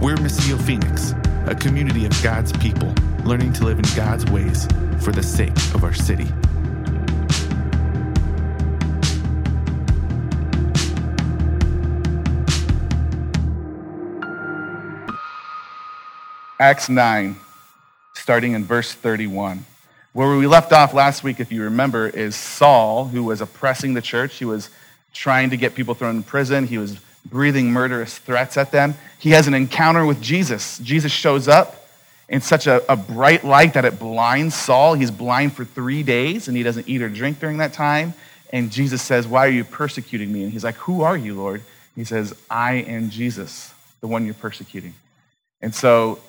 [0.00, 1.12] We're Missio Phoenix,
[1.44, 4.66] a community of God's people learning to live in God's ways
[5.02, 6.26] for the sake of our city.
[16.58, 17.36] Acts 9,
[18.14, 19.66] starting in verse 31.
[20.14, 24.00] Where we left off last week, if you remember, is Saul, who was oppressing the
[24.00, 24.36] church.
[24.36, 24.70] He was
[25.12, 26.66] trying to get people thrown in prison.
[26.66, 28.94] He was breathing murderous threats at them.
[29.18, 30.78] He has an encounter with Jesus.
[30.78, 31.86] Jesus shows up
[32.28, 34.94] in such a, a, bright light that it blinds Saul.
[34.94, 38.14] He's blind for three days and he doesn't eat or drink during that time.
[38.52, 40.44] And Jesus says, Why are you persecuting me?
[40.44, 41.62] And he's like, Who are you, Lord?
[41.96, 44.94] He says, I am Jesus, the one you're persecuting.
[45.60, 46.20] And so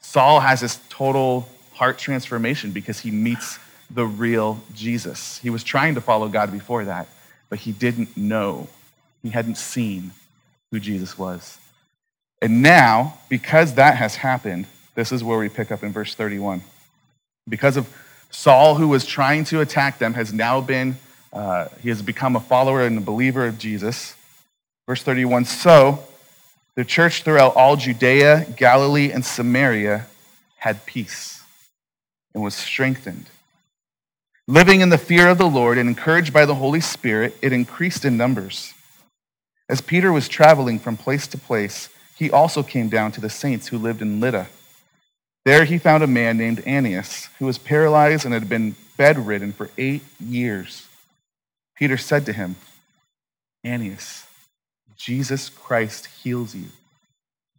[0.00, 3.58] Saul has this total heart transformation because he meets
[3.90, 5.38] the real Jesus.
[5.38, 7.08] He was trying to follow God before that,
[7.48, 8.68] but he didn't know,
[9.22, 10.12] he hadn't seen
[10.70, 11.58] who Jesus was.
[12.42, 16.62] And now, because that has happened, this is where we pick up in verse 31.
[17.48, 17.88] Because of
[18.30, 20.96] Saul, who was trying to attack them, has now been,
[21.32, 24.14] uh, he has become a follower and a believer of Jesus.
[24.86, 26.04] Verse 31 So
[26.76, 30.06] the church throughout all Judea, Galilee, and Samaria
[30.56, 31.42] had peace
[32.34, 33.26] and was strengthened.
[34.46, 38.04] Living in the fear of the Lord and encouraged by the Holy Spirit, it increased
[38.04, 38.74] in numbers.
[39.70, 43.68] As Peter was traveling from place to place, he also came down to the saints
[43.68, 44.48] who lived in Lydda.
[45.44, 49.70] There he found a man named Aeneas, who was paralyzed and had been bedridden for
[49.78, 50.88] eight years.
[51.76, 52.56] Peter said to him,
[53.64, 54.26] Aeneas,
[54.96, 56.66] Jesus Christ heals you.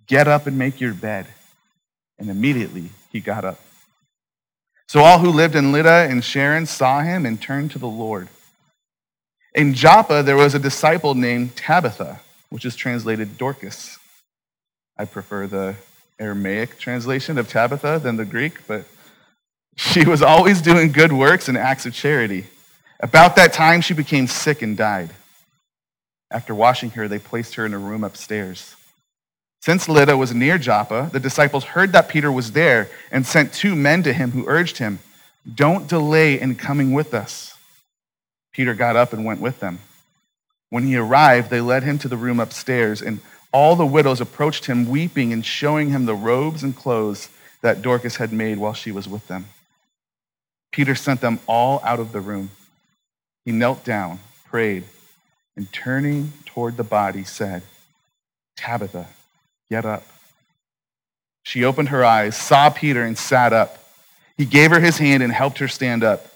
[0.06, 1.28] Get up and make your bed.
[2.20, 3.62] And immediately he got up.
[4.88, 8.28] So all who lived in Lydda and Sharon saw him and turned to the Lord.
[9.53, 13.99] In Joppa, there was a disciple named Tabitha, which is translated Dorcas.
[14.97, 15.75] I prefer the
[16.19, 18.85] Aramaic translation of Tabitha than the Greek, but
[19.75, 22.45] she was always doing good works and acts of charity.
[23.02, 25.09] About that time, she became sick and died.
[26.30, 28.76] After washing her, they placed her in a room upstairs.
[29.61, 33.76] Since Lydda was near Joppa, the disciples heard that Peter was there and sent two
[33.76, 34.99] men to him who urged him,
[35.53, 37.55] Don't delay in coming with us.
[38.52, 39.80] Peter got up and went with them.
[40.70, 43.20] When he arrived, they led him to the room upstairs, and
[43.52, 47.30] all the widows approached him, weeping and showing him the robes and clothes
[47.62, 49.45] that Dorcas had made while she was with them.
[50.72, 52.52] Peter sent them all out of the room.
[53.44, 54.86] He knelt down, prayed,
[55.56, 57.64] and turning toward the body, said,
[58.56, 59.08] Tabitha,
[59.70, 60.06] get up.
[61.44, 63.78] She opened her eyes, saw Peter, and sat up.
[64.38, 66.30] He gave her his hand and helped her stand up.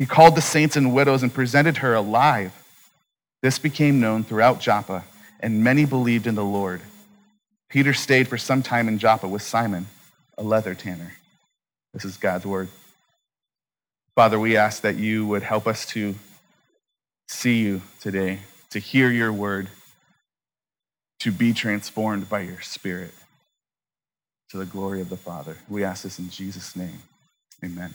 [0.00, 2.54] He called the saints and widows and presented her alive.
[3.42, 5.04] This became known throughout Joppa,
[5.40, 6.80] and many believed in the Lord.
[7.68, 9.88] Peter stayed for some time in Joppa with Simon,
[10.38, 11.12] a leather tanner.
[11.92, 12.68] This is God's word.
[14.14, 16.14] Father, we ask that you would help us to
[17.28, 18.38] see you today,
[18.70, 19.68] to hear your word,
[21.18, 23.12] to be transformed by your spirit
[24.48, 25.58] to the glory of the Father.
[25.68, 27.02] We ask this in Jesus' name.
[27.62, 27.94] Amen.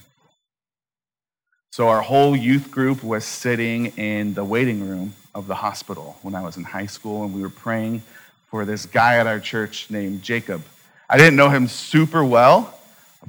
[1.76, 6.34] So our whole youth group was sitting in the waiting room of the hospital when
[6.34, 8.02] I was in high school, and we were praying
[8.48, 10.64] for this guy at our church named Jacob.
[11.10, 12.80] I didn't know him super well,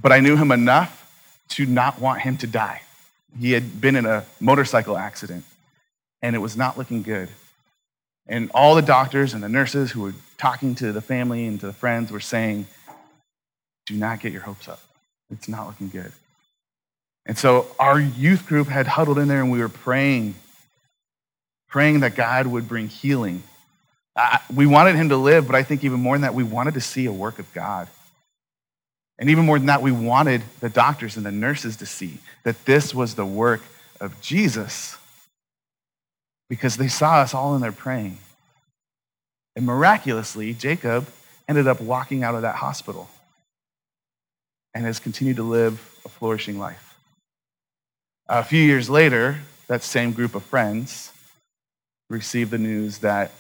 [0.01, 1.12] but I knew him enough
[1.55, 2.83] to not want him to die.
[3.37, 5.45] He had been in a motorcycle accident,
[6.23, 7.28] and it was not looking good.
[8.28, 11.67] And all the doctors and the nurses who were talking to the family and to
[11.67, 12.69] the friends were saying,
[13.87, 14.83] Do not get your hopes up.
[15.33, 16.13] It's not looking good.
[17.26, 20.37] And so our youth group had huddled in there and we were praying,
[21.69, 23.42] praying that God would bring healing.
[24.14, 26.75] I, we wanted him to live, but I think even more than that, we wanted
[26.75, 27.88] to see a work of God.
[29.19, 32.65] And even more than that, we wanted the doctors and the nurses to see that
[32.65, 33.62] this was the work
[34.00, 34.97] of Jesus
[36.48, 38.19] because they saw us all in there praying.
[39.56, 41.09] And miraculously, Jacob
[41.48, 43.09] ended up walking out of that hospital
[44.74, 46.85] and has continued to live a flourishing life.
[48.28, 49.39] A few years later,
[49.69, 51.13] that same group of friends
[52.11, 53.31] received the news that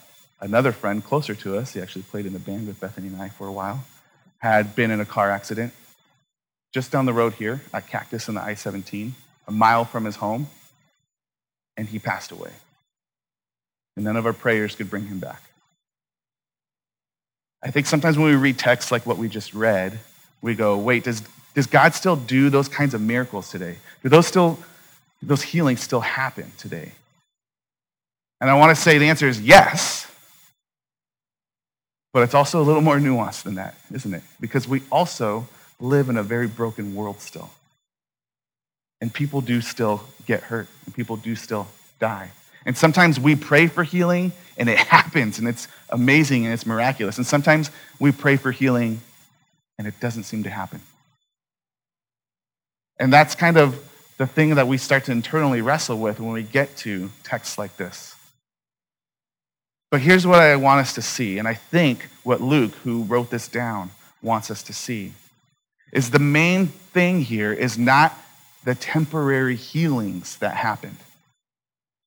[0.40, 3.30] another friend closer to us, he actually played in the band with Bethany and I
[3.30, 3.84] for a while,
[4.38, 5.72] had been in a car accident
[6.72, 9.14] just down the road here at Cactus and the I 17,
[9.48, 10.46] a mile from his home,
[11.76, 12.52] and he passed away.
[13.96, 15.42] And none of our prayers could bring him back.
[17.60, 19.98] I think sometimes when we read texts like what we just read,
[20.42, 21.22] we go, wait, does,
[21.54, 23.78] does God still do those kinds of miracles today?
[24.02, 24.60] Do those still
[25.26, 26.92] those healings still happen today?
[28.40, 30.10] And I want to say the answer is yes.
[32.12, 34.22] But it's also a little more nuanced than that, isn't it?
[34.40, 35.46] Because we also
[35.80, 37.50] live in a very broken world still.
[39.00, 41.68] And people do still get hurt, and people do still
[42.00, 42.30] die.
[42.64, 47.18] And sometimes we pray for healing, and it happens, and it's amazing and it's miraculous.
[47.18, 49.02] And sometimes we pray for healing,
[49.78, 50.80] and it doesn't seem to happen.
[52.98, 53.78] And that's kind of
[54.18, 57.76] the thing that we start to internally wrestle with when we get to texts like
[57.76, 58.14] this.
[59.90, 63.30] But here's what I want us to see, and I think what Luke, who wrote
[63.30, 63.90] this down,
[64.22, 65.12] wants us to see
[65.92, 68.16] is the main thing here is not
[68.64, 70.96] the temporary healings that happened.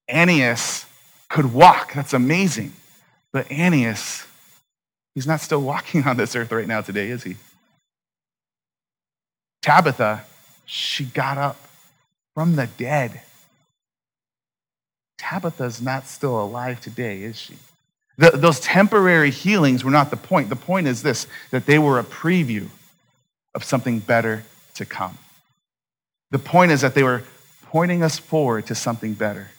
[0.10, 0.86] Aeneas
[1.30, 1.94] could walk.
[1.94, 2.74] That's amazing.
[3.32, 4.26] But Aeneas,
[5.16, 7.38] he's not still walking on this earth right now today, is he?
[9.62, 10.26] Tabitha,
[10.66, 11.69] she got up
[12.40, 13.20] from the dead.
[15.18, 17.56] Tabitha's not still alive today, is she?
[18.18, 20.48] The, those temporary healings were not the point.
[20.48, 22.70] The point is this that they were a preview
[23.54, 24.46] of something better
[24.76, 25.18] to come.
[26.32, 27.24] The point is that they were
[27.64, 29.50] pointing us forward to something better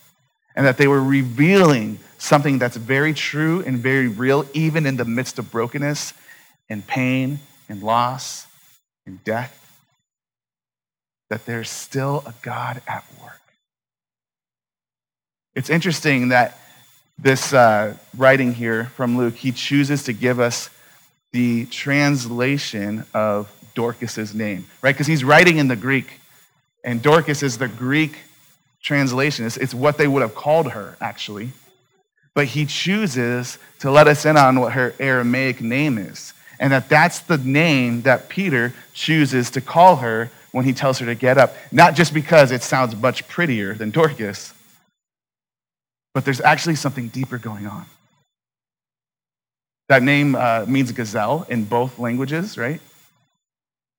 [0.56, 5.04] and that they were revealing something that's very true and very real, even in the
[5.04, 6.14] midst of brokenness
[6.70, 8.46] and pain and loss
[9.04, 9.59] and death,
[11.30, 13.40] that there's still a God at work.
[15.54, 16.58] It's interesting that
[17.18, 20.70] this uh, writing here from Luke, he chooses to give us
[21.32, 24.92] the translation of Dorcas's name, right?
[24.92, 26.20] Because he's writing in the Greek,
[26.82, 28.16] and Dorcas is the Greek
[28.82, 29.46] translation.
[29.46, 31.50] It's, it's what they would have called her, actually.
[32.34, 36.88] But he chooses to let us in on what her Aramaic name is, and that
[36.88, 41.38] that's the name that Peter chooses to call her when he tells her to get
[41.38, 44.52] up, not just because it sounds much prettier than Dorcas,
[46.12, 47.86] but there's actually something deeper going on.
[49.88, 52.80] That name uh, means gazelle in both languages, right?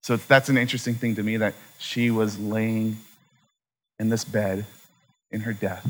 [0.04, 2.98] So that's an interesting thing to me that she was laying
[4.00, 4.66] in this bed
[5.32, 5.90] in her death.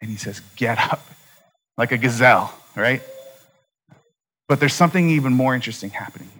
[0.00, 1.06] And he says, Get up,
[1.78, 3.02] like a gazelle, right?
[4.48, 6.30] But there's something even more interesting happening.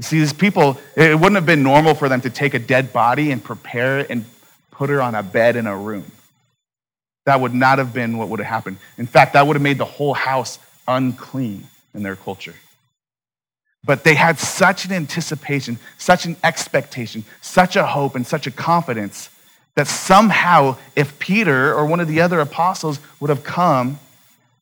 [0.00, 2.90] You see, these people, it wouldn't have been normal for them to take a dead
[2.90, 4.24] body and prepare it and
[4.70, 6.10] put her on a bed in a room.
[7.26, 8.78] That would not have been what would have happened.
[8.96, 10.58] In fact, that would have made the whole house
[10.88, 12.54] unclean in their culture.
[13.84, 18.50] But they had such an anticipation, such an expectation, such a hope, and such a
[18.50, 19.28] confidence
[19.74, 23.98] that somehow, if Peter or one of the other apostles would have come,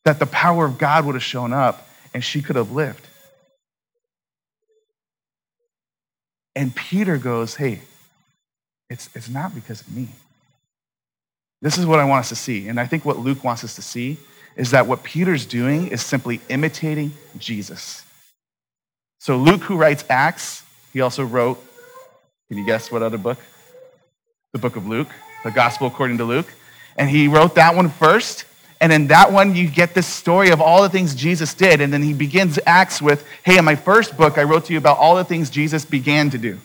[0.02, 3.07] that the power of God would have shown up and she could have lived.
[6.58, 7.82] And Peter goes, Hey,
[8.90, 10.08] it's, it's not because of me.
[11.62, 12.66] This is what I want us to see.
[12.66, 14.16] And I think what Luke wants us to see
[14.56, 18.04] is that what Peter's doing is simply imitating Jesus.
[19.20, 21.64] So, Luke, who writes Acts, he also wrote,
[22.48, 23.38] can you guess what other book?
[24.52, 25.10] The book of Luke,
[25.44, 26.52] the Gospel according to Luke.
[26.96, 28.46] And he wrote that one first.
[28.80, 31.80] And in that one, you get this story of all the things Jesus did.
[31.80, 34.78] And then he begins Acts with, hey, in my first book, I wrote to you
[34.78, 36.58] about all the things Jesus began to do.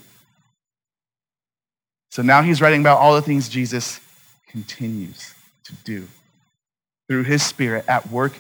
[2.12, 4.00] So now he's writing about all the things Jesus
[4.48, 5.34] continues
[5.64, 6.08] to do
[7.08, 8.34] through his spirit at work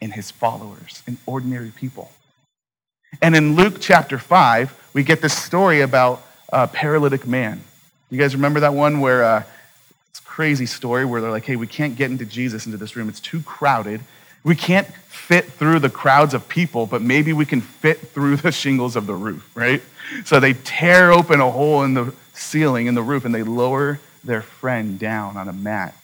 [0.00, 2.10] in his followers, in ordinary people.
[3.20, 7.62] And in Luke chapter 5, we get this story about a paralytic man.
[8.10, 9.42] You guys remember that one where uh,
[10.38, 13.08] crazy story where they're like, hey, we can't get into Jesus into this room.
[13.08, 14.00] It's too crowded.
[14.44, 18.52] We can't fit through the crowds of people, but maybe we can fit through the
[18.52, 19.82] shingles of the roof, right?
[20.24, 23.98] So they tear open a hole in the ceiling, in the roof, and they lower
[24.22, 25.96] their friend down on a mat.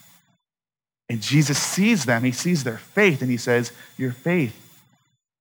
[1.08, 4.60] And Jesus sees them, he sees their faith, and he says, Your faith,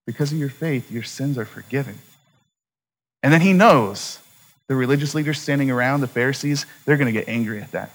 [0.05, 1.97] because of your faith, your sins are forgiven.
[3.23, 4.19] And then he knows
[4.67, 7.89] the religious leaders standing around, the Pharisees, they're going to get angry at that.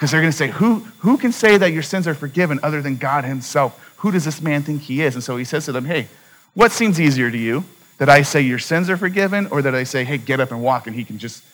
[0.00, 2.80] Because they're going to say, who, who can say that your sins are forgiven other
[2.80, 3.92] than God himself?
[3.98, 5.14] Who does this man think he is?
[5.14, 6.08] And so he says to them, Hey,
[6.54, 7.64] what seems easier to you?
[7.98, 10.62] That I say your sins are forgiven, or that I say, Hey, get up and
[10.62, 11.44] walk, and he can just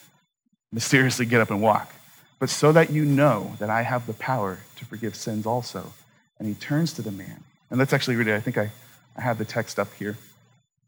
[0.70, 1.92] mysteriously get up and walk?
[2.38, 5.92] but so that you know that I have the power to forgive sins also.
[6.38, 7.42] And he turns to the man.
[7.70, 8.34] And let's actually read it.
[8.34, 8.70] I think I,
[9.16, 10.18] I have the text up here.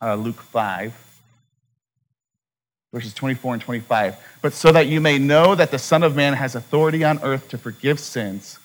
[0.00, 0.92] Uh, Luke 5,
[2.92, 4.16] verses 24 and 25.
[4.42, 7.48] But so that you may know that the Son of Man has authority on earth
[7.48, 8.58] to forgive sins,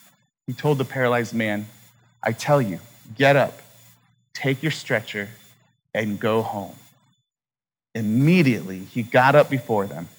[0.48, 1.68] he told the paralyzed man,
[2.22, 2.80] I tell you,
[3.16, 3.62] get up,
[4.34, 5.30] take your stretcher,
[5.94, 6.76] and go home.
[7.96, 10.10] Immediately, he got up before them,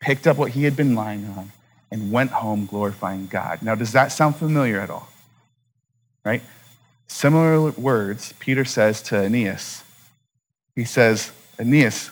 [0.00, 1.52] picked up what he had been lying on
[1.90, 3.62] and went home glorifying God.
[3.62, 5.08] Now, does that sound familiar at all?
[6.24, 6.42] Right?
[7.06, 9.82] Similar words Peter says to Aeneas
[10.80, 12.10] he says, Aeneas,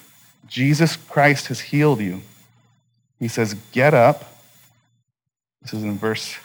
[0.48, 2.22] Jesus Christ has healed you.
[3.18, 4.24] He says, Get up.
[5.62, 6.36] This is in verse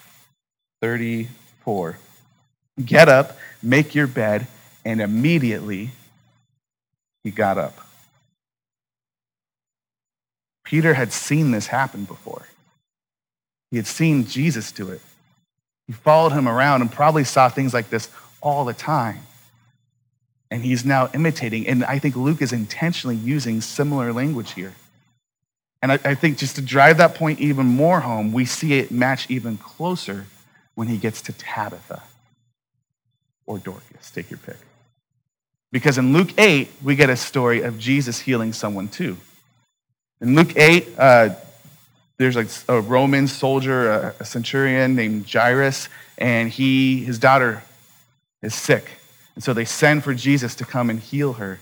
[0.82, 1.98] 34.
[2.84, 4.48] Get up, make your bed,
[4.84, 5.92] and immediately
[7.24, 7.80] he got up.
[10.64, 12.48] Peter had seen this happen before.
[13.70, 15.02] He had seen Jesus do it.
[15.88, 18.10] He followed him around and probably saw things like this
[18.42, 19.20] all the time.
[20.54, 21.68] And he's now imitating.
[21.68, 24.76] And I think Luke is intentionally using similar language here.
[25.82, 28.92] And I, I, think just to drive that point even more home, we see it
[28.92, 30.28] match even closer
[30.76, 32.04] when he gets to Tabitha
[33.48, 34.12] or Dorcas.
[34.12, 34.58] Take your pick.
[35.72, 39.18] Because in Luke 8, we get a story of Jesus healing someone too.
[40.22, 41.30] In Luke 8, uh,
[42.18, 47.64] there's like a Roman soldier, a, a centurion named Jairus, and he, his daughter
[48.44, 48.88] is sick.
[49.36, 51.60] And so they send for Jesus to come and heal her.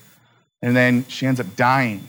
[0.62, 2.08] And then she ends up dying.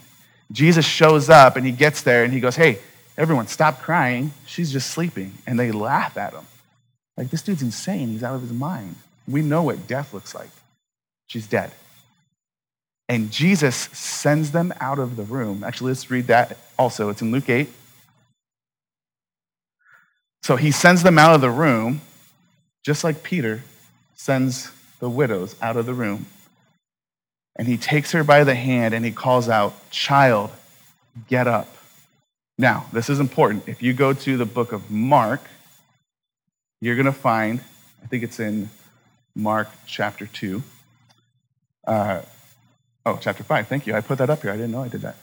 [0.50, 2.78] Jesus shows up and he gets there and he goes, Hey,
[3.16, 4.32] everyone, stop crying.
[4.46, 5.32] She's just sleeping.
[5.46, 6.46] And they laugh at him.
[7.16, 8.08] Like, this dude's insane.
[8.08, 8.96] He's out of his mind.
[9.28, 10.48] We know what death looks like.
[11.26, 11.70] She's dead.
[13.08, 15.64] And Jesus sends them out of the room.
[15.64, 17.10] Actually, let's read that also.
[17.10, 17.68] It's in Luke 8.
[20.42, 22.00] So he sends them out of the room,
[22.82, 23.62] just like Peter
[24.14, 26.26] sends the widows out of the room.
[27.56, 30.50] And he takes her by the hand and he calls out, Child,
[31.28, 31.68] get up.
[32.56, 33.64] Now, this is important.
[33.66, 35.42] If you go to the book of Mark,
[36.80, 37.60] you're going to find,
[38.02, 38.70] I think it's in
[39.34, 40.62] Mark chapter 2.
[41.84, 42.22] Uh,
[43.04, 43.66] oh, chapter 5.
[43.66, 43.96] Thank you.
[43.96, 44.52] I put that up here.
[44.52, 45.16] I didn't know I did that.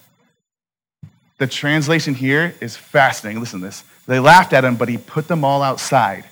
[1.37, 3.39] The translation here is fascinating.
[3.39, 3.85] Listen to this.
[4.07, 6.25] They laughed at him, but he put them all outside.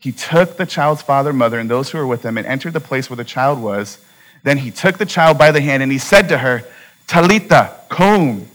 [0.00, 2.80] He took the child's father, mother, and those who were with him and entered the
[2.80, 3.98] place where the child was.
[4.42, 6.64] Then he took the child by the hand and he said to her,
[7.06, 8.48] Talitha, koum,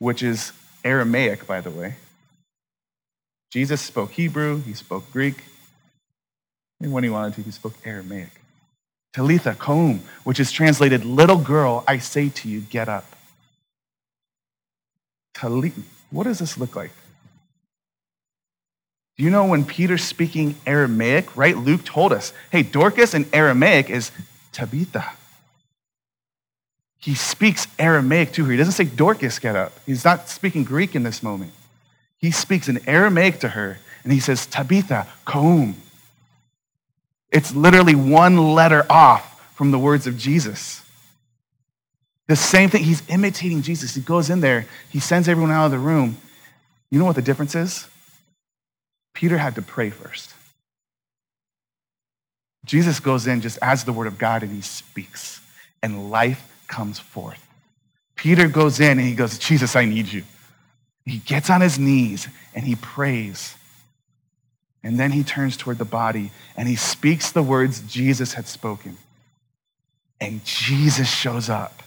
[0.00, 0.52] which is
[0.84, 1.94] Aramaic, by the way.
[3.52, 5.44] Jesus spoke Hebrew, he spoke Greek,
[6.80, 8.30] and when he wanted to, he spoke Aramaic.
[9.12, 13.14] Talitha, koum, which is translated, little girl, I say to you, get up.
[15.34, 16.90] Talitha, what does this look like?
[19.16, 21.56] Do you know when Peter's speaking Aramaic, right?
[21.56, 24.10] Luke told us, hey, Dorcas in Aramaic is
[24.52, 25.12] Tabitha.
[26.98, 28.50] He speaks Aramaic to her.
[28.50, 29.72] He doesn't say, Dorcas, get up.
[29.86, 31.52] He's not speaking Greek in this moment.
[32.18, 35.76] He speaks in Aramaic to her, and he says, Tabitha, koum.
[37.30, 40.82] It's literally one letter off from the words of Jesus.
[42.26, 43.94] The same thing, he's imitating Jesus.
[43.94, 46.16] He goes in there, he sends everyone out of the room.
[46.90, 47.86] You know what the difference is?
[49.14, 50.34] Peter had to pray first.
[52.64, 55.40] Jesus goes in just as the word of God and he speaks,
[55.82, 57.40] and life comes forth.
[58.16, 60.24] Peter goes in and he goes, Jesus, I need you.
[61.04, 63.54] He gets on his knees and he prays.
[64.82, 68.96] And then he turns toward the body and he speaks the words Jesus had spoken.
[70.20, 71.82] And Jesus shows up.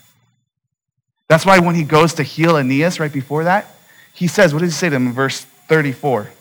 [1.27, 3.67] That's why when he goes to heal Aeneas right before that,
[4.13, 6.31] he says, what does he say to him in verse 34?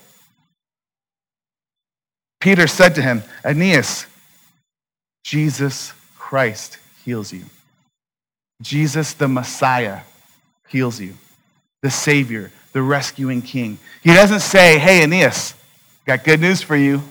[2.39, 4.05] Peter said to him, Aeneas,
[5.23, 7.43] Jesus Christ heals you.
[8.61, 10.01] Jesus, the Messiah,
[10.67, 11.15] heals you.
[11.81, 13.79] The Savior, the rescuing King.
[14.03, 15.53] He doesn't say, Hey, Aeneas,
[16.05, 17.01] got good news for you.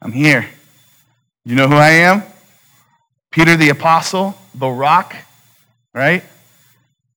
[0.00, 0.48] I'm here.
[1.44, 2.22] You know who I am?
[3.30, 5.14] Peter the Apostle, the rock,
[5.94, 6.24] right?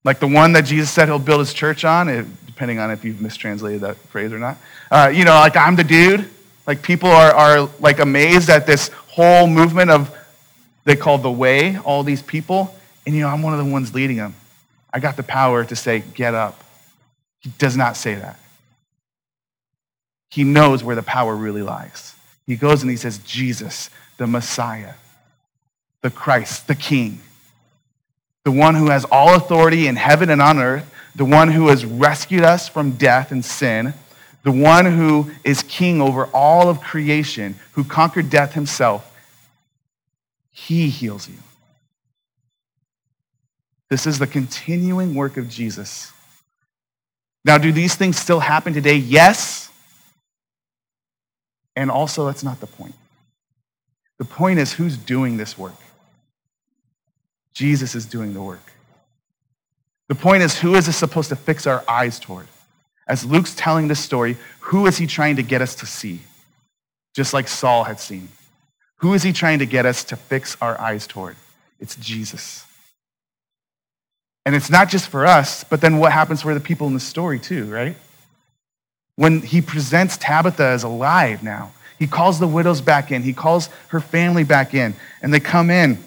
[0.04, 2.08] Like the one that Jesus said he'll build his church on,
[2.46, 4.58] depending on if you've mistranslated that phrase or not.
[4.92, 6.30] Uh, you know, like I'm the dude.
[6.66, 10.16] Like people are, are like amazed at this whole movement of,
[10.86, 12.76] they call the way, all these people.
[13.06, 14.36] And you know, I'm one of the ones leading them.
[14.94, 16.64] I got the power to say, get up.
[17.40, 18.40] He does not say that.
[20.30, 22.16] He knows where the power really lies.
[22.48, 24.94] He goes and he says, Jesus, the Messiah,
[26.02, 27.22] the Christ, the King,
[28.44, 31.86] the one who has all authority in heaven and on earth, the one who has
[31.86, 33.94] rescued us from death and sin,
[34.44, 39.10] the one who is king over all of creation, who conquered death himself,
[40.52, 41.38] he heals you.
[43.90, 46.12] This is the continuing work of Jesus.
[47.46, 48.96] Now, do these things still happen today?
[48.96, 49.70] Yes.
[51.76, 52.96] And also, that's not the point.
[54.18, 55.76] The point is who's doing this work?
[57.54, 58.72] Jesus is doing the work.
[60.08, 62.48] The point is who is this supposed to fix our eyes toward?
[63.08, 66.22] As Luke's telling this story, who is he trying to get us to see?
[67.16, 68.30] Just like Saul had seen.
[68.98, 71.36] Who is he trying to get us to fix our eyes toward?
[71.80, 72.66] It's Jesus.
[74.46, 77.00] And it's not just for us, but then what happens for the people in the
[77.00, 77.96] story too, right?
[79.16, 83.70] When he presents Tabitha as alive now, he calls the widows back in, he calls
[83.90, 85.98] her family back in, and they come in.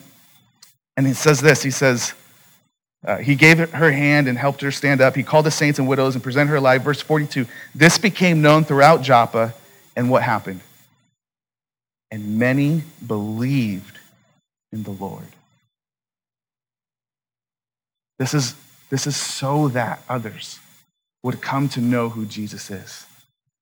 [0.97, 2.15] And he says this He says,
[3.05, 5.15] uh, He gave her hand and helped her stand up.
[5.15, 6.83] He called the saints and widows and presented her alive.
[6.83, 9.55] Verse 42 This became known throughout Joppa,
[9.95, 10.61] and what happened?
[12.11, 13.99] And many believed
[14.73, 15.27] in the Lord.
[18.19, 18.55] This is,
[18.91, 20.59] this is so that others
[21.23, 23.07] would come to know who Jesus is.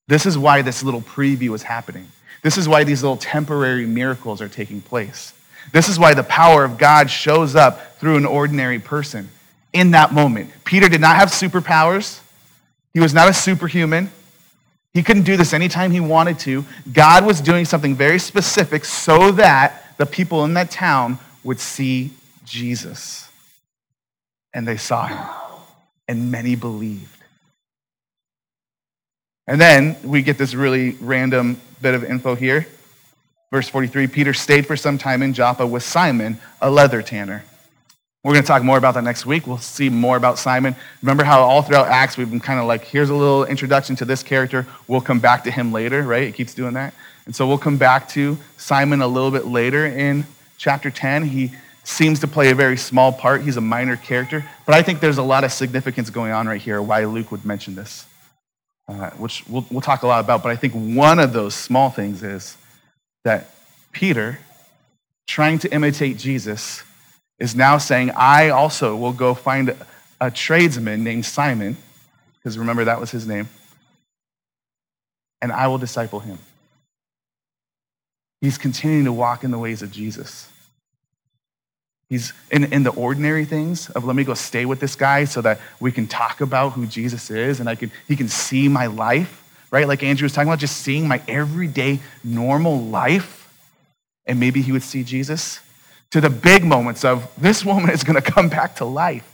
[0.06, 2.08] This is why this little preview is happening.
[2.42, 5.32] This is why these little temporary miracles are taking place.
[5.72, 9.28] This is why the power of God shows up through an ordinary person
[9.72, 10.50] in that moment.
[10.64, 12.20] Peter did not have superpowers,
[12.92, 14.10] he was not a superhuman.
[14.94, 16.64] He couldn't do this anytime he wanted to.
[16.92, 22.12] God was doing something very specific so that the people in that town would see
[22.44, 23.28] Jesus.
[24.52, 25.18] And they saw him,
[26.06, 27.08] and many believed.
[29.48, 32.68] And then we get this really random bit of info here.
[33.54, 37.44] Verse 43 Peter stayed for some time in Joppa with Simon, a leather tanner.
[38.24, 39.46] We're going to talk more about that next week.
[39.46, 40.74] We'll see more about Simon.
[41.02, 44.04] Remember how all throughout Acts we've been kind of like, here's a little introduction to
[44.04, 44.66] this character.
[44.88, 46.24] We'll come back to him later, right?
[46.24, 46.94] It keeps doing that.
[47.26, 50.26] And so we'll come back to Simon a little bit later in
[50.58, 51.26] chapter 10.
[51.26, 51.52] He
[51.84, 53.42] seems to play a very small part.
[53.42, 54.44] He's a minor character.
[54.66, 57.44] But I think there's a lot of significance going on right here why Luke would
[57.44, 58.04] mention this
[58.88, 61.90] uh, which we'll, we'll talk a lot about, but I think one of those small
[61.90, 62.56] things is
[63.24, 63.50] that
[63.92, 64.38] Peter,
[65.26, 66.82] trying to imitate Jesus,
[67.38, 69.74] is now saying, I also will go find
[70.20, 71.76] a, tradesman named Simon,
[72.36, 73.48] because remember that was his name,
[75.42, 76.38] and I will disciple him.
[78.40, 80.48] He's continuing to walk in the ways of Jesus.
[82.08, 85.40] He's in, in the ordinary things of let me go stay with this guy so
[85.40, 88.86] that we can talk about who Jesus is and I can, he can see my
[88.86, 89.86] life, right?
[89.86, 93.40] Like Andrew was talking about, just seeing my everyday normal life.
[94.26, 95.60] And maybe he would see Jesus.
[96.10, 99.28] To the big moments of this woman is going to come back to life.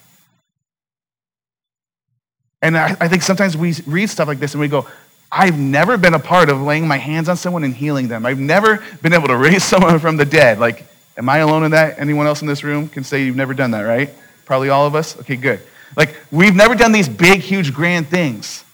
[2.63, 4.87] And I, I think sometimes we read stuff like this and we go,
[5.33, 8.27] I've never been a part of laying my hands on someone and healing them.
[8.27, 10.59] I've never been able to raise someone from the dead.
[10.59, 10.87] Like,
[11.21, 11.99] Am I alone in that?
[11.99, 14.09] Anyone else in this room can say you've never done that, right?
[14.47, 15.19] Probably all of us?
[15.21, 15.61] Okay, good.
[15.95, 18.65] Like, we've never done these big, huge, grand things.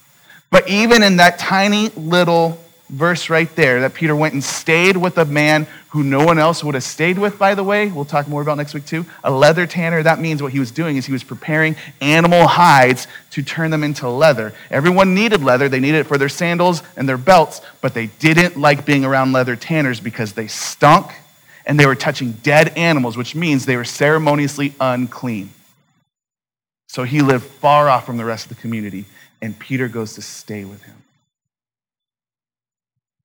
[0.50, 5.18] But even in that tiny little verse right there, that Peter went and stayed with
[5.18, 8.28] a man who no one else would have stayed with, by the way, we'll talk
[8.28, 9.04] more about next week too.
[9.24, 13.08] A leather tanner, that means what he was doing is he was preparing animal hides
[13.32, 14.52] to turn them into leather.
[14.70, 18.56] Everyone needed leather, they needed it for their sandals and their belts, but they didn't
[18.56, 21.10] like being around leather tanners because they stunk
[21.64, 25.50] and they were touching dead animals, which means they were ceremoniously unclean.
[26.88, 29.06] So he lived far off from the rest of the community,
[29.42, 30.96] and Peter goes to stay with him.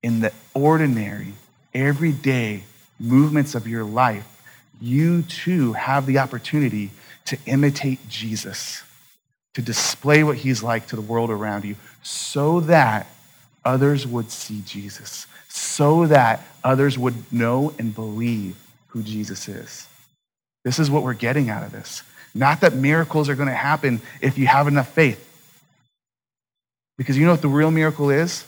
[0.04, 1.34] In the ordinary,
[1.74, 2.64] everyday
[3.00, 4.28] movements of your life,
[4.80, 6.92] you too have the opportunity
[7.26, 8.84] to imitate Jesus,
[9.54, 13.08] to display what he's like to the world around you, so that
[13.64, 18.56] others would see Jesus, so that others would know and believe
[18.88, 19.88] who Jesus is.
[20.64, 22.04] This is what we're getting out of this.
[22.34, 25.28] Not that miracles are going to happen if you have enough faith.
[27.02, 28.46] Because you know what the real miracle is?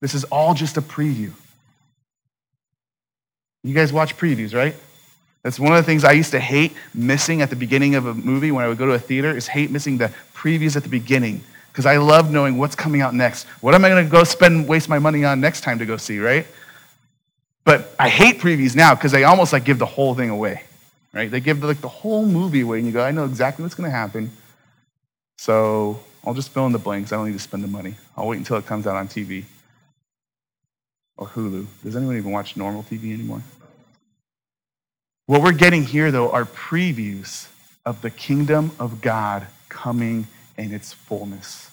[0.00, 1.30] This is all just a preview.
[3.62, 4.74] You guys watch previews, right?
[5.42, 8.14] That's one of the things I used to hate missing at the beginning of a
[8.14, 10.88] movie when I would go to a theater is hate missing the previews at the
[10.88, 13.44] beginning because I love knowing what's coming out next.
[13.60, 15.98] What am I going to go spend, waste my money on next time to go
[15.98, 16.46] see, right?
[17.64, 20.62] But I hate previews now because they almost like give the whole thing away,
[21.12, 21.30] right?
[21.30, 23.74] They give the, like the whole movie away, and you go, I know exactly what's
[23.74, 24.30] going to happen.
[25.36, 27.12] So I'll just fill in the blanks.
[27.12, 27.94] I don't need to spend the money.
[28.16, 29.44] I'll wait until it comes out on TV
[31.16, 31.66] or Hulu.
[31.84, 33.42] Does anyone even watch normal TV anymore?
[35.26, 37.48] What we're getting here, though, are previews
[37.84, 40.26] of the kingdom of God coming
[40.58, 41.70] in its fullness,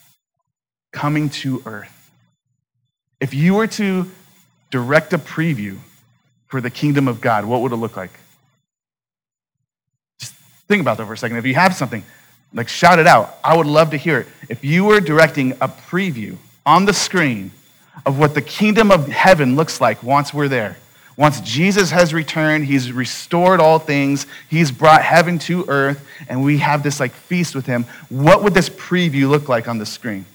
[0.92, 2.12] coming to earth.
[3.20, 4.12] If you were to
[4.70, 5.80] direct a preview
[6.48, 8.12] for the kingdom of God, what would it look like?
[10.20, 10.34] Just
[10.68, 11.38] think about that for a second.
[11.38, 12.04] If you have something,
[12.54, 13.38] like shout it out.
[13.44, 14.28] I would love to hear it.
[14.50, 17.52] If you were directing a preview on the screen
[18.06, 20.78] of what the kingdom of heaven looks like once we're there,
[21.16, 26.58] once Jesus has returned, he's restored all things, he's brought heaven to earth, and we
[26.58, 27.86] have this like feast with him.
[28.10, 30.26] What would this preview look like on the screen?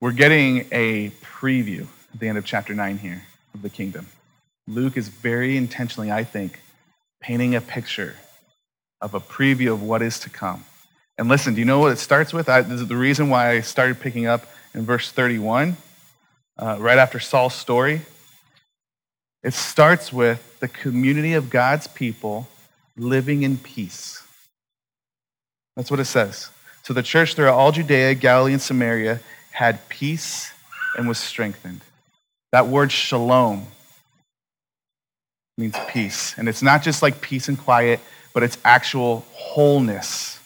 [0.00, 3.22] We're getting a preview at the end of chapter 9 here
[3.54, 4.08] of the kingdom.
[4.66, 6.60] Luke is very intentionally, I think,
[7.20, 8.16] painting a picture
[9.00, 10.64] of a preview of what is to come.
[11.18, 12.48] And listen, do you know what it starts with?
[12.48, 15.76] I, this is the reason why I started picking up in verse 31,
[16.58, 18.02] uh, right after Saul's story.
[19.42, 22.48] It starts with the community of God's people
[22.96, 24.22] living in peace.
[25.76, 26.50] That's what it says.
[26.82, 29.20] So the church throughout all Judea, Galilee, and Samaria
[29.52, 30.52] had peace
[30.96, 31.80] and was strengthened.
[32.52, 33.66] That word shalom
[35.56, 36.34] means peace.
[36.36, 38.00] And it's not just like peace and quiet,
[38.32, 40.38] but it's actual wholeness,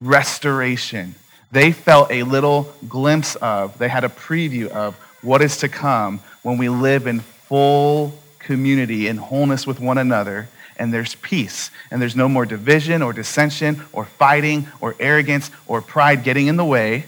[0.00, 1.14] restoration.
[1.52, 6.20] They felt a little glimpse of, they had a preview of what is to come
[6.42, 10.48] when we live in full community and wholeness with one another
[10.80, 15.82] and there's peace and there's no more division or dissension or fighting or arrogance or
[15.82, 17.04] pride getting in the way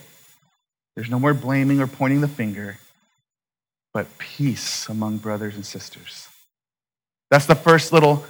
[0.94, 2.78] there's no more blaming or pointing the finger
[3.94, 6.28] but peace among brothers and sisters
[7.30, 8.24] that's the first little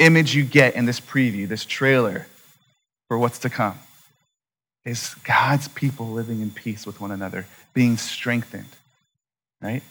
[0.00, 2.26] image you get in this preview this trailer
[3.08, 3.78] for what's to come
[4.84, 8.76] is god's people living in peace with one another being strengthened
[9.62, 9.82] right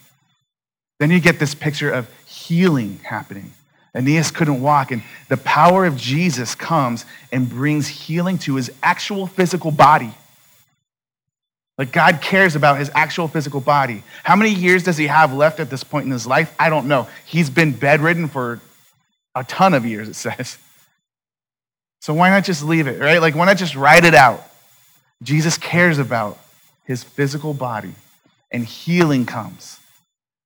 [1.00, 3.52] then you get this picture of healing happening.
[3.94, 9.26] Aeneas couldn't walk, and the power of Jesus comes and brings healing to his actual
[9.26, 10.12] physical body.
[11.78, 14.02] Like God cares about his actual physical body.
[14.22, 16.54] How many years does he have left at this point in his life?
[16.60, 17.08] I don't know.
[17.24, 18.60] He's been bedridden for
[19.34, 20.58] a ton of years, it says.
[22.00, 23.20] So why not just leave it, right?
[23.20, 24.42] Like, why not just write it out?
[25.22, 26.38] Jesus cares about
[26.84, 27.94] his physical body,
[28.50, 29.80] and healing comes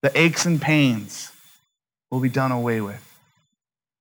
[0.04, 1.32] the aches and pains
[2.10, 3.00] will be done away with.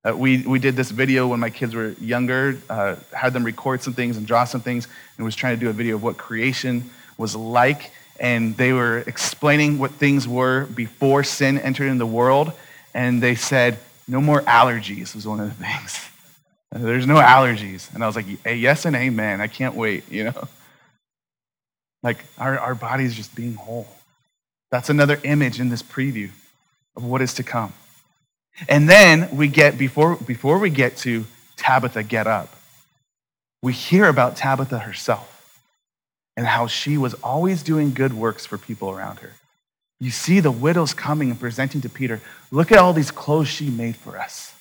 [0.05, 3.81] Uh, we, we did this video when my kids were younger, uh, had them record
[3.81, 6.17] some things and draw some things, and was trying to do a video of what
[6.17, 7.91] creation was like.
[8.19, 12.51] And they were explaining what things were before sin entered in the world.
[12.93, 16.09] And they said, no more allergies was one of the things.
[16.71, 17.93] There's no allergies.
[17.93, 19.41] And I was like, yes and amen.
[19.41, 20.47] I can't wait, you know?
[22.01, 23.87] Like our, our body is just being whole.
[24.71, 26.29] That's another image in this preview
[26.95, 27.73] of what is to come.
[28.67, 31.25] And then we get, before, before we get to
[31.57, 32.53] Tabitha, get up,
[33.61, 35.29] we hear about Tabitha herself
[36.35, 39.33] and how she was always doing good works for people around her.
[39.99, 43.69] You see the widows coming and presenting to Peter, look at all these clothes she
[43.69, 44.53] made for us.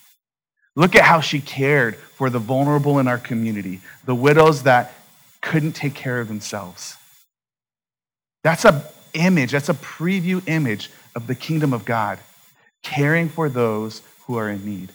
[0.74, 4.94] Look at how she cared for the vulnerable in our community, the widows that
[5.40, 6.96] couldn't take care of themselves.
[8.42, 12.18] That's a image, that's a preview image of the kingdom of God,
[12.82, 14.92] caring for those who are in need.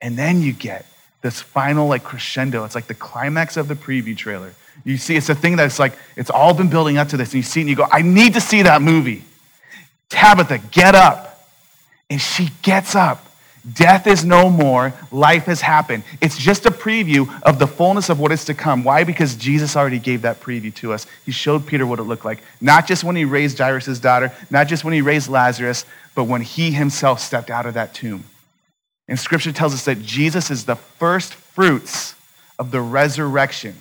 [0.00, 0.86] And then you get
[1.26, 2.64] this final like crescendo.
[2.64, 4.54] It's like the climax of the preview trailer.
[4.84, 7.28] You see, it's a thing that's like, it's all been building up to this.
[7.28, 9.24] And you see it and you go, I need to see that movie.
[10.08, 11.48] Tabitha, get up.
[12.08, 13.26] And she gets up
[13.74, 14.94] Death is no more.
[15.10, 16.04] Life has happened.
[16.20, 18.84] It's just a preview of the fullness of what is to come.
[18.84, 19.02] Why?
[19.02, 21.06] Because Jesus already gave that preview to us.
[21.24, 22.38] He showed Peter what it looked like.
[22.60, 25.84] Not just when he raised Jairus' daughter, not just when he raised Lazarus,
[26.14, 28.24] but when he himself stepped out of that tomb.
[29.08, 32.14] And scripture tells us that Jesus is the first fruits
[32.58, 33.76] of the resurrection.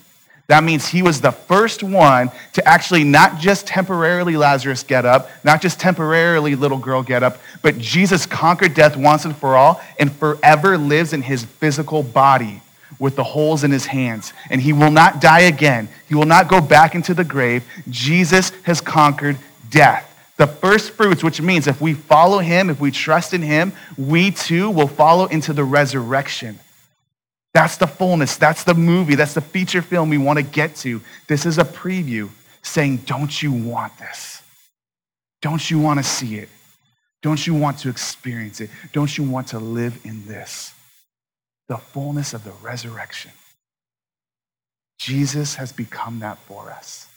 [0.47, 5.29] That means he was the first one to actually not just temporarily Lazarus get up,
[5.43, 9.81] not just temporarily little girl get up, but Jesus conquered death once and for all
[9.97, 12.61] and forever lives in his physical body
[12.99, 14.33] with the holes in his hands.
[14.51, 15.89] And he will not die again.
[16.07, 17.63] He will not go back into the grave.
[17.89, 19.37] Jesus has conquered
[19.71, 20.11] death.
[20.37, 24.31] The first fruits, which means if we follow him, if we trust in him, we
[24.31, 26.59] too will follow into the resurrection.
[27.53, 28.35] That's the fullness.
[28.35, 29.15] That's the movie.
[29.15, 31.01] That's the feature film we want to get to.
[31.27, 32.29] This is a preview
[32.61, 34.41] saying, Don't you want this?
[35.41, 36.49] Don't you want to see it?
[37.21, 38.69] Don't you want to experience it?
[38.91, 40.73] Don't you want to live in this?
[41.69, 43.31] The fullness of the resurrection.
[44.97, 47.07] Jesus has become that for us.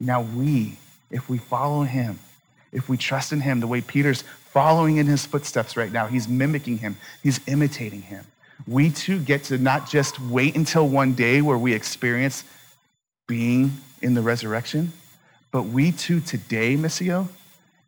[0.00, 0.76] Now, we,
[1.10, 2.18] if we follow him,
[2.72, 6.28] if we trust in him the way Peter's following in his footsteps right now, he's
[6.28, 8.24] mimicking him, he's imitating him
[8.66, 12.44] we too get to not just wait until one day where we experience
[13.26, 14.92] being in the resurrection,
[15.50, 17.28] but we too today, Missio,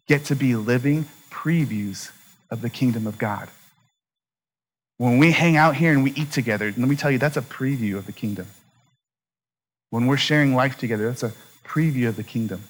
[0.07, 2.11] get to be living previews
[2.51, 3.49] of the kingdom of God.
[4.99, 7.43] When we hang out here and we eat together, let me tell you, that's a
[7.43, 8.47] preview of the kingdom.
[9.91, 11.33] When we're sharing life together, that's a
[11.65, 12.65] preview of the kingdom.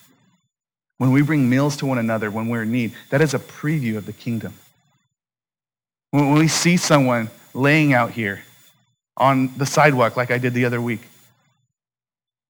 [0.98, 3.96] When we bring meals to one another when we're in need, that is a preview
[3.96, 4.54] of the kingdom.
[6.10, 8.42] When we see someone laying out here
[9.16, 11.00] on the sidewalk like I did the other week.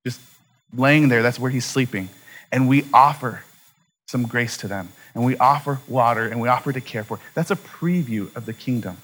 [0.05, 0.21] Just
[0.75, 2.09] laying there, that's where he's sleeping.
[2.53, 3.43] And we offer
[4.09, 4.89] some grace to them.
[5.15, 7.19] And we offer water and we offer to care for.
[7.35, 8.99] That's a preview of the kingdom.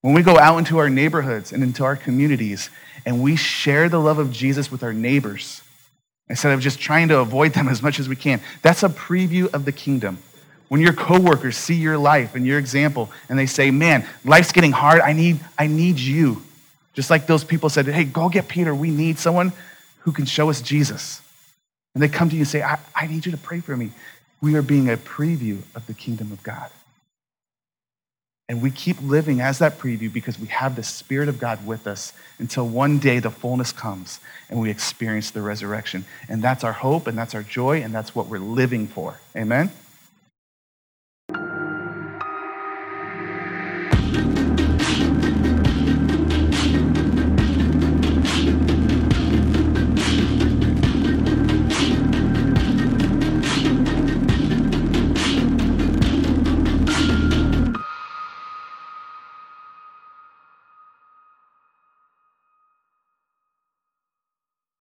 [0.00, 2.70] When we go out into our neighborhoods and into our communities
[3.04, 5.62] and we share the love of Jesus with our neighbors,
[6.30, 9.52] instead of just trying to avoid them as much as we can, that's a preview
[9.52, 10.18] of the kingdom.
[10.68, 14.72] When your coworkers see your life and your example and they say, man, life's getting
[14.72, 16.42] hard, I need, I need you.
[16.92, 18.74] Just like those people said, hey, go get Peter.
[18.74, 19.52] We need someone
[20.00, 21.22] who can show us Jesus.
[21.94, 23.92] And they come to you and say, I, I need you to pray for me.
[24.40, 26.70] We are being a preview of the kingdom of God.
[28.50, 31.86] And we keep living as that preview because we have the Spirit of God with
[31.86, 36.06] us until one day the fullness comes and we experience the resurrection.
[36.30, 39.20] And that's our hope and that's our joy and that's what we're living for.
[39.36, 39.70] Amen?